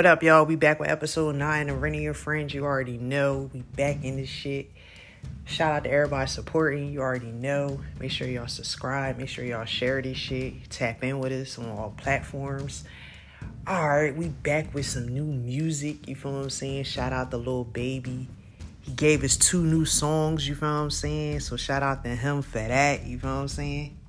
[0.00, 0.46] What up, y'all?
[0.46, 2.54] We back with episode 9 of Renny and Friends.
[2.54, 3.50] You already know.
[3.52, 4.70] We back in this shit.
[5.44, 6.90] Shout out to everybody supporting.
[6.90, 7.82] You already know.
[7.98, 9.18] Make sure y'all subscribe.
[9.18, 10.70] Make sure y'all share this shit.
[10.70, 12.84] Tap in with us on all platforms.
[13.68, 16.08] Alright, we back with some new music.
[16.08, 16.84] You feel what I'm saying?
[16.84, 18.26] Shout out to Lil Baby.
[18.80, 21.40] He gave us two new songs, you feel what I'm saying?
[21.40, 23.99] So shout out to him for that, you feel what I'm saying?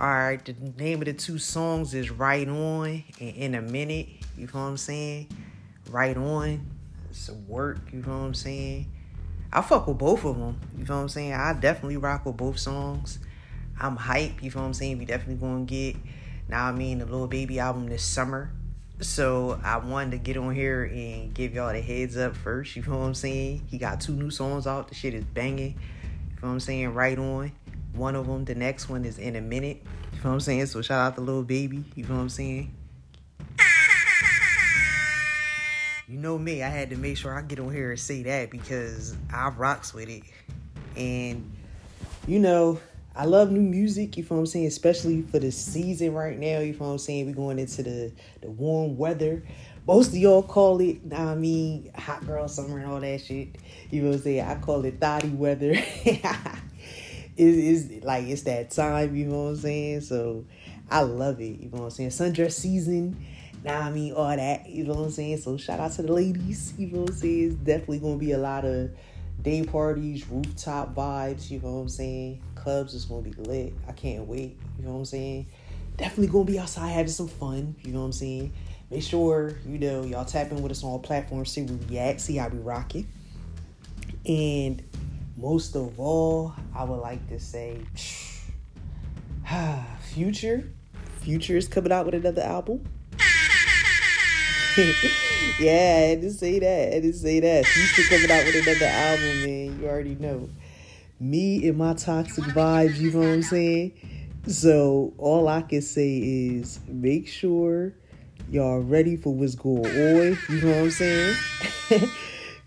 [0.00, 4.06] Alright, the name of the two songs is Right On and In a Minute.
[4.36, 5.28] You feel what I'm saying?
[5.90, 6.64] Right On.
[7.10, 8.92] It's a work, you feel what I'm saying?
[9.52, 10.60] I fuck with both of them.
[10.78, 11.32] You feel what I'm saying?
[11.32, 13.18] I definitely rock with both songs.
[13.80, 14.98] I'm hype, you feel what I'm saying?
[14.98, 15.96] We definitely gonna get
[16.48, 18.52] now I mean the Lil Baby album this summer.
[19.00, 22.84] So I wanted to get on here and give y'all the heads up first, you
[22.84, 23.66] feel what I'm saying?
[23.68, 25.72] He got two new songs out, the shit is banging.
[25.72, 26.94] You feel what I'm saying?
[26.94, 27.50] Right on.
[27.98, 29.82] One of them, the next one is in a minute.
[30.12, 30.66] You know what I'm saying?
[30.66, 31.84] So shout out to Lil Baby.
[31.94, 32.74] You know what I'm saying?
[36.08, 38.50] You know me, I had to make sure I get on here and say that
[38.50, 40.22] because I rocks with it.
[40.96, 41.52] And
[42.26, 42.80] you know,
[43.14, 46.60] I love new music, you feel what I'm saying, especially for the season right now,
[46.60, 47.26] you feel what I'm saying?
[47.26, 49.42] We're going into the, the warm weather.
[49.86, 53.56] Most of y'all call it, I mean, hot girl summer and all that shit.
[53.90, 54.46] You know what I'm saying?
[54.46, 55.74] I call it thotty weather.
[57.38, 60.00] it's, like it's that time, you know what I'm saying?
[60.02, 60.44] So
[60.90, 62.10] I love it, you know what I'm saying?
[62.10, 63.24] Sundress season,
[63.64, 65.38] now I mean all that, you know what I'm saying?
[65.38, 67.46] So shout out to the ladies, you know what I'm saying?
[67.52, 68.90] It's definitely gonna be a lot of
[69.42, 72.42] day parties, rooftop vibes, you know what I'm saying?
[72.54, 73.74] Clubs is gonna be lit.
[73.86, 75.46] I can't wait, you know what I'm saying?
[75.96, 78.52] Definitely gonna be outside having some fun, you know what I'm saying?
[78.90, 82.20] Make sure, you know, y'all tap in with us on all platforms, see we at,
[82.20, 83.04] see how we rock it.
[84.26, 84.82] And
[85.38, 87.80] most of all, I would like to say,
[90.12, 90.70] Future.
[91.20, 92.84] Future is coming out with another album.
[95.58, 96.88] yeah, I had to say that.
[96.88, 97.66] I had to say that.
[97.66, 99.80] Future coming out with another album, man.
[99.80, 100.48] You already know.
[101.20, 103.92] Me and my toxic vibes, you know what I'm saying?
[104.46, 107.92] So all I can say is make sure
[108.50, 110.38] y'all ready for what's going on.
[110.48, 111.36] You know what I'm saying?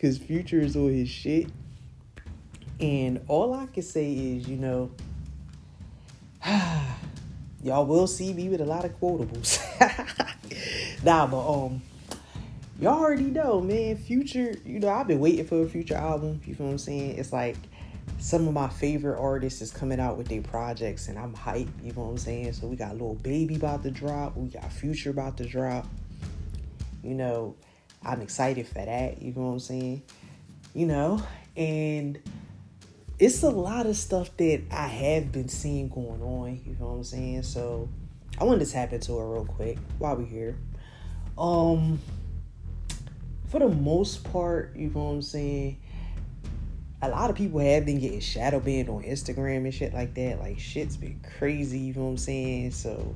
[0.00, 1.48] Cause Future is on his shit.
[2.80, 4.90] And all I can say is, you know,
[7.62, 9.60] y'all will see me with a lot of quotables.
[11.04, 11.82] nah, but um,
[12.80, 13.96] y'all already know, man.
[13.96, 16.40] Future, you know, I've been waiting for a future album.
[16.46, 17.18] You feel what I'm saying?
[17.18, 17.56] It's like
[18.18, 21.68] some of my favorite artists is coming out with their projects, and I'm hyped.
[21.82, 22.54] You know what I'm saying?
[22.54, 24.36] So we got Lil Baby about to drop.
[24.36, 25.86] We got Future about to drop.
[27.02, 27.56] You know,
[28.02, 29.20] I'm excited for that.
[29.20, 30.02] You know what I'm saying?
[30.74, 31.22] You know,
[31.56, 32.18] and
[33.20, 36.62] it's a lot of stuff that I have been seeing going on.
[36.64, 37.42] You know what I'm saying?
[37.42, 37.90] So
[38.38, 40.56] I wanted to tap into it real quick while we're here.
[41.36, 42.00] Um,
[43.48, 45.78] for the most part, you know what I'm saying.
[47.02, 50.38] A lot of people have been getting shadow banned on Instagram and shit like that.
[50.38, 51.78] Like shit's been crazy.
[51.78, 52.70] You know what I'm saying?
[52.70, 53.14] So,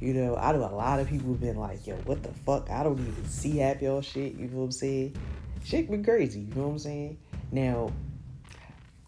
[0.00, 2.70] you know, I know a lot of people have been like, "Yo, what the fuck?
[2.70, 5.16] I don't even see half y'all shit." You know what I'm saying?
[5.64, 6.40] Shit been crazy.
[6.40, 7.18] You know what I'm saying?
[7.52, 7.90] Now,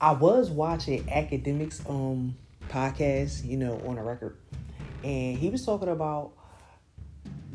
[0.00, 2.36] I was watching Akademiks um
[2.69, 4.36] podcast, you know, on a record,
[5.03, 6.32] and he was talking about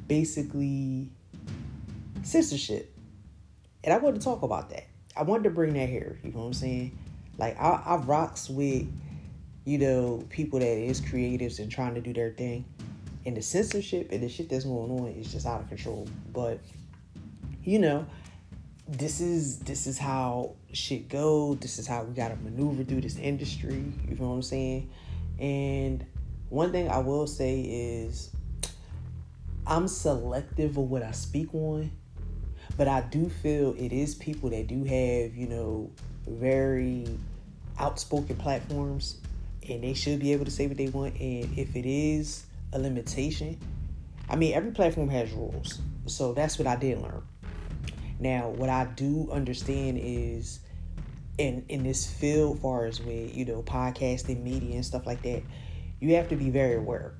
[0.07, 1.09] basically
[2.23, 2.93] censorship,
[3.83, 4.87] and I wanted to talk about that.
[5.15, 6.19] I wanted to bring that here.
[6.21, 6.97] You know what I'm saying?
[7.37, 8.91] Like I, I rocks with
[9.63, 12.65] you know people that is creatives and trying to do their thing,
[13.25, 16.09] and the censorship and the shit that's going on is just out of control.
[16.33, 16.59] But
[17.63, 18.05] you know,
[18.87, 21.55] this is this is how shit go.
[21.55, 23.83] This is how we gotta maneuver through this industry.
[24.07, 24.89] You know what I'm saying?
[25.39, 26.05] And
[26.49, 28.29] one thing I will say is
[29.65, 31.91] I'm selective of what I speak on,
[32.77, 35.89] but I do feel it is people that do have, you know,
[36.27, 37.07] very
[37.79, 39.17] outspoken platforms
[39.67, 41.13] and they should be able to say what they want.
[41.19, 43.57] And if it is a limitation,
[44.29, 45.79] I mean, every platform has rules.
[46.05, 47.23] So that's what I did learn.
[48.23, 50.61] Now, what I do understand is
[51.37, 55.43] in in this field, far as with you know podcasting, media, and stuff like that,
[55.99, 57.15] you have to be very aware.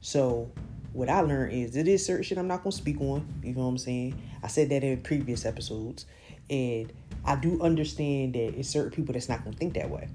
[0.00, 0.52] So,
[0.92, 3.26] what I learned is it is certain shit I'm not gonna speak on.
[3.42, 4.22] You know what I'm saying?
[4.40, 6.06] I said that in previous episodes,
[6.48, 6.92] and
[7.24, 10.08] I do understand that it's certain people that's not gonna think that way.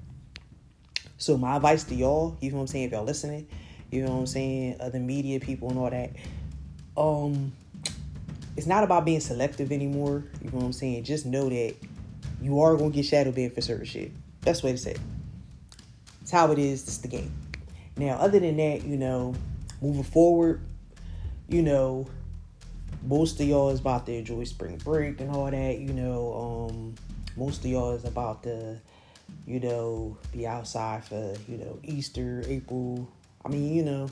[1.18, 3.48] So my advice to y'all, you know what I'm saying, if y'all listening,
[3.90, 6.12] you know what I'm saying, other media people and all that,
[6.96, 7.52] um,
[8.56, 10.24] it's not about being selective anymore.
[10.42, 11.04] You know what I'm saying?
[11.04, 11.74] Just know that
[12.40, 14.12] you are gonna get shadow banned for certain shit.
[14.42, 15.00] The way to say it.
[16.20, 16.82] It's how it is.
[16.82, 17.32] It's the game.
[17.96, 19.34] Now, other than that, you know,
[19.80, 20.60] moving forward,
[21.48, 22.06] you know,
[23.06, 26.94] most of y'all is about to enjoy spring break and all that, you know, um,
[27.36, 28.80] most of y'all is about to,
[29.46, 33.08] you know, be outside for, you know, Easter, April.
[33.44, 34.08] I mean, you know,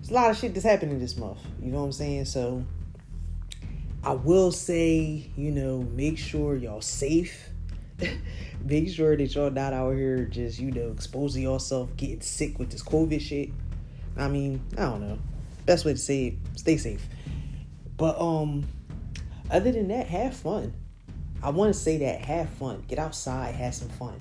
[0.00, 1.38] it's a lot of shit that's happening this month.
[1.62, 2.26] You know what I'm saying?
[2.26, 2.64] So
[4.04, 7.50] I will say, you know, make sure y'all safe.
[8.64, 12.70] make sure that y'all not out here just, you know, exposing yourself, getting sick with
[12.70, 13.50] this COVID shit.
[14.16, 15.18] I mean, I don't know.
[15.66, 17.06] Best way to say it, stay safe.
[17.96, 18.66] But um
[19.50, 20.74] other than that, have fun.
[21.40, 22.84] I want to say that have fun.
[22.88, 24.16] Get outside, have some fun.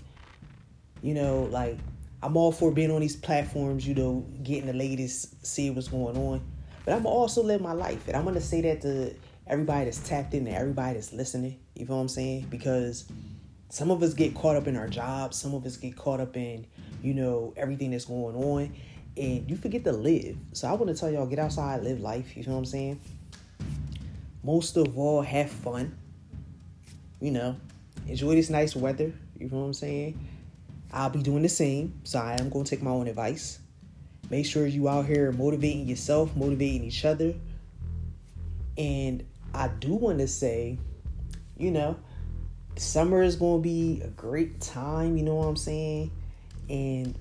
[1.02, 1.80] You know, like
[2.22, 6.18] I'm all for being on these platforms, you know, getting the latest, see what's going
[6.18, 6.42] on.
[6.86, 8.08] But I'm also live my life.
[8.08, 9.16] And I'm gonna say that to
[9.48, 11.60] everybody that's tapped in everybody that's listening.
[11.76, 12.48] You know what I'm saying?
[12.50, 13.06] Because
[13.70, 16.36] some of us get caught up in our jobs, some of us get caught up
[16.36, 16.66] in,
[17.02, 18.74] you know, everything that's going on,
[19.18, 20.38] and you forget to live.
[20.54, 22.36] So I want to tell y'all, get outside, live life.
[22.36, 23.00] You know what I'm saying?
[24.44, 25.98] Most of all, have fun.
[27.20, 27.56] You know,
[28.08, 29.14] enjoy this nice weather.
[29.38, 30.28] You know what I'm saying?
[30.92, 32.00] I'll be doing the same.
[32.04, 33.60] So I am going to take my own advice.
[34.30, 37.34] Make sure you out here motivating yourself, motivating each other.
[38.78, 40.78] And I do want to say,
[41.58, 41.98] you know,
[42.78, 46.12] summer is going to be a great time, you know what I'm saying?
[46.70, 47.16] And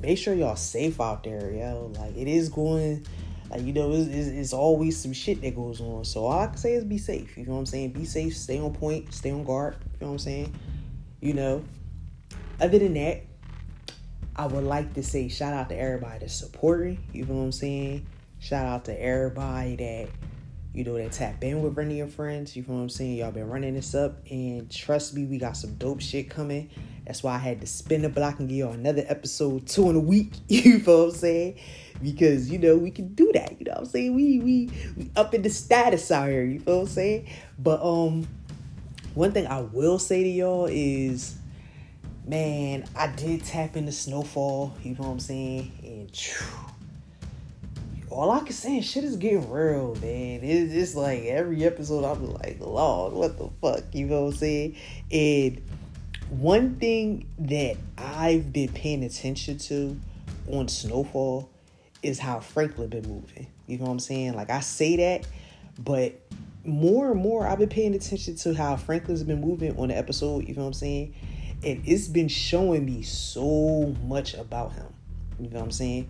[0.00, 1.92] make sure y'all safe out there, yo.
[1.98, 3.06] Like it is going
[3.50, 6.04] like you know, it's, it's, it's, always some shit that goes on.
[6.04, 7.36] So all I can say is be safe.
[7.38, 7.92] You know what I'm saying?
[7.92, 9.76] Be safe, stay on point, stay on guard.
[9.80, 10.54] You know what I'm saying?
[11.20, 11.64] You know.
[12.60, 13.22] Other than that,
[14.36, 17.02] I would like to say shout out to everybody that's supporting.
[17.12, 18.06] You know what I'm saying?
[18.40, 20.08] Shout out to everybody that
[20.78, 22.54] you know, that tap in with of your friends.
[22.54, 23.16] You know what I'm saying?
[23.16, 26.70] Y'all been running this up, and trust me, we got some dope shit coming.
[27.04, 29.96] That's why I had to spin the block and give y'all another episode two in
[29.96, 30.34] a week.
[30.48, 31.58] You know what I'm saying?
[32.00, 33.58] Because you know we can do that.
[33.58, 34.14] You know what I'm saying?
[34.14, 36.44] We we we up in the status out here.
[36.44, 37.28] You know what I'm saying?
[37.58, 38.28] But um,
[39.14, 41.38] one thing I will say to y'all is,
[42.24, 44.76] man, I did tap into snowfall.
[44.84, 45.72] You know what I'm saying?
[45.82, 46.16] And.
[46.16, 46.77] Phew,
[48.10, 50.40] all I can say is shit is getting real, man.
[50.42, 53.94] It's just like every episode I'm like, Lord, what the fuck?
[53.94, 54.76] You know what I'm saying?
[55.10, 55.62] And
[56.30, 59.98] one thing that I've been paying attention to
[60.48, 61.50] on Snowfall
[62.02, 63.46] is how Franklin been moving.
[63.66, 64.34] You know what I'm saying?
[64.34, 65.26] Like I say that,
[65.78, 66.18] but
[66.64, 70.48] more and more I've been paying attention to how Franklin's been moving on the episode,
[70.48, 71.14] you know what I'm saying?
[71.64, 74.86] And it's been showing me so much about him.
[75.40, 76.08] You know what I'm saying?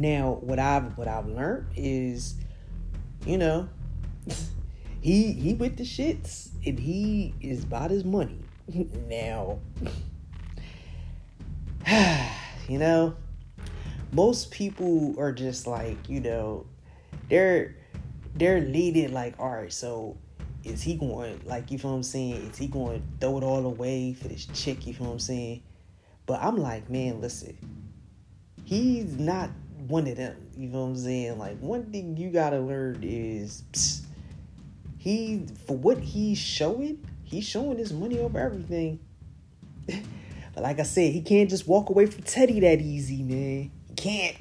[0.00, 2.36] Now, what I've what I've learned is,
[3.26, 3.68] you know,
[5.02, 8.38] he he with the shits and he is about his money.
[9.08, 9.58] now,
[12.66, 13.14] you know,
[14.10, 16.64] most people are just like, you know,
[17.28, 17.76] they're
[18.34, 20.16] they're leading like, all right, so
[20.64, 22.36] is he going like you what I'm saying?
[22.36, 24.86] Is he going to throw it all away for this chick?
[24.86, 25.62] You what I'm saying?
[26.24, 27.58] But I'm like, man, listen,
[28.64, 29.50] he's not
[29.88, 30.36] one of them.
[30.56, 31.38] You know what I'm saying?
[31.38, 34.02] Like one thing you gotta learn is psst,
[34.98, 39.00] he for what he's showing, he's showing his money over everything.
[39.86, 43.70] but like I said, he can't just walk away from Teddy that easy, man.
[43.88, 44.36] He can't.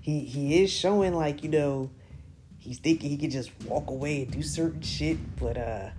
[0.00, 1.90] He he is showing like, you know,
[2.58, 5.90] he's thinking he could just walk away and do certain shit, but uh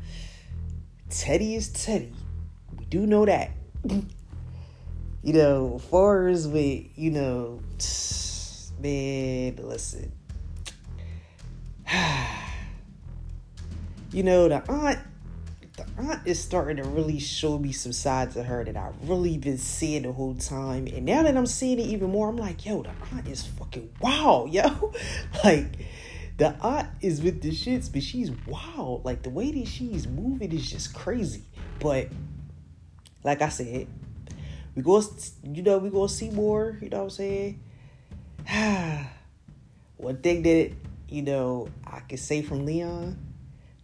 [1.09, 2.13] Teddy is Teddy.
[2.77, 3.51] We do know that.
[5.23, 5.81] you know,
[6.29, 7.59] as with, you know,
[8.79, 10.11] man, listen.
[14.11, 14.99] you know, the aunt,
[15.75, 19.37] the aunt is starting to really show me some sides of her that I've really
[19.37, 20.87] been seeing the whole time.
[20.87, 23.89] And now that I'm seeing it even more, I'm like, yo, the aunt is fucking
[24.01, 24.93] wow, yo.
[25.43, 25.67] like,
[26.37, 29.03] the aunt is with the shits, but she's wild.
[29.05, 31.43] Like, the way that she's moving is just crazy.
[31.79, 32.09] But,
[33.23, 33.87] like I said,
[34.77, 35.01] we go,
[35.43, 36.77] you know, we gonna see more.
[36.79, 37.59] You know what I'm saying?
[39.97, 40.71] One thing that
[41.09, 43.17] you know I can say from Leon,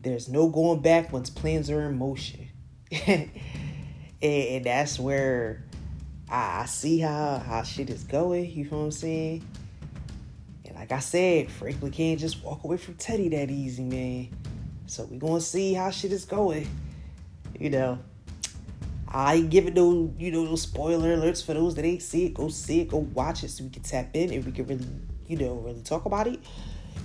[0.01, 2.47] there's no going back once plans are in motion,
[3.07, 3.31] and,
[4.21, 5.63] and, that's where
[6.29, 8.51] I, see how how shit is going.
[8.51, 9.47] You know what I'm saying?
[10.65, 14.29] And like I said, Franklin can't just walk away from Teddy that easy, man.
[14.85, 16.69] So we gonna see how shit is going.
[17.59, 17.99] You know.
[19.13, 22.33] I give it no, you know, no spoiler alerts for those that ain't see it.
[22.33, 24.87] Go see it, go watch it so we can tap in and we can really,
[25.27, 26.39] you know, really talk about it.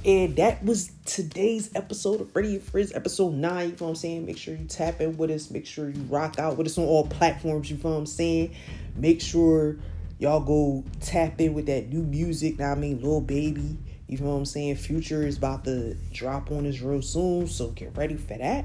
[0.05, 3.65] And that was today's episode of Renny and Friends, episode 9.
[3.65, 4.27] You know what I'm saying?
[4.27, 5.51] Make sure you tap in with us.
[5.51, 7.71] Make sure you rock out with us on all platforms.
[7.71, 8.55] You know what I'm saying?
[8.97, 9.77] Make sure
[10.19, 12.59] y'all go tap in with that new music.
[12.59, 13.77] Now I mean, Lil Baby.
[14.07, 14.77] You know what I'm saying?
[14.77, 18.65] Future is about to drop on us real soon, so get ready for that.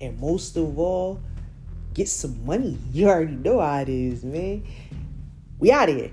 [0.00, 1.20] And most of all,
[2.00, 2.78] get some money.
[2.94, 4.64] You already know how it is, man.
[5.58, 6.10] We out of here.